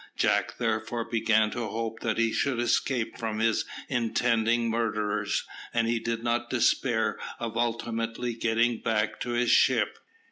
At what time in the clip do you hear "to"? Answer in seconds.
1.51-1.67, 9.19-9.33